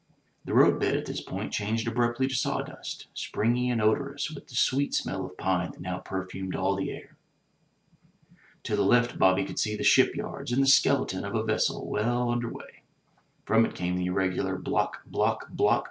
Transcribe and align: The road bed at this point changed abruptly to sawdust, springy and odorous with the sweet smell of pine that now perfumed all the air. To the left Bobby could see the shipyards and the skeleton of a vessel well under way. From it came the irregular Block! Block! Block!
The 0.45 0.55
road 0.55 0.79
bed 0.79 0.95
at 0.97 1.05
this 1.05 1.21
point 1.21 1.53
changed 1.53 1.87
abruptly 1.87 2.27
to 2.27 2.33
sawdust, 2.33 3.05
springy 3.13 3.69
and 3.69 3.79
odorous 3.79 4.31
with 4.31 4.47
the 4.47 4.55
sweet 4.55 4.95
smell 4.95 5.27
of 5.27 5.37
pine 5.37 5.73
that 5.73 5.79
now 5.79 5.99
perfumed 5.99 6.55
all 6.55 6.75
the 6.75 6.89
air. 6.89 7.17
To 8.63 8.75
the 8.75 8.81
left 8.81 9.19
Bobby 9.19 9.45
could 9.45 9.59
see 9.59 9.75
the 9.77 9.83
shipyards 9.83 10.51
and 10.51 10.63
the 10.63 10.65
skeleton 10.65 11.23
of 11.23 11.35
a 11.35 11.43
vessel 11.43 11.87
well 11.87 12.31
under 12.31 12.49
way. 12.51 12.81
From 13.45 13.63
it 13.63 13.75
came 13.75 13.95
the 13.95 14.07
irregular 14.07 14.57
Block! 14.57 15.03
Block! 15.05 15.47
Block! 15.51 15.79